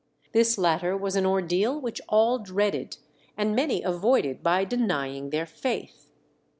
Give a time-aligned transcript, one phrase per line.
[0.31, 2.97] This latter was an ordeal which all dreaded,
[3.37, 6.09] and many avoided by denying their faith.